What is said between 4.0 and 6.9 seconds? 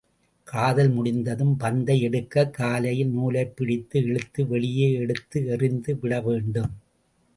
இழுத்து வெளியே எடுத்து எறிந்து விடவேண்டும்.